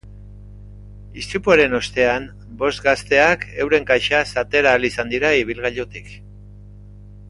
[1.23, 2.25] Istripuaren ostean,
[2.63, 6.15] bost gazteak euren kaxaz atera ahal izan dira ibilgailutik.